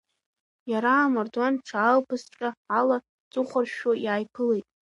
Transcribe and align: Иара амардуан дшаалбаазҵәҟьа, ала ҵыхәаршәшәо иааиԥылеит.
Иара 0.71 0.91
амардуан 1.05 1.53
дшаалбаазҵәҟьа, 1.59 2.49
ала 2.79 2.97
ҵыхәаршәшәо 3.31 3.91
иааиԥылеит. 4.05 4.65